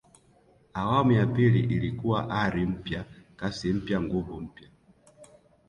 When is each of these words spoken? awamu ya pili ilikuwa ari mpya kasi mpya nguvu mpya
awamu 0.73 1.11
ya 1.11 1.25
pili 1.25 1.59
ilikuwa 1.59 2.29
ari 2.29 2.65
mpya 2.65 3.05
kasi 3.35 3.73
mpya 3.73 4.01
nguvu 4.01 4.41
mpya 4.41 4.69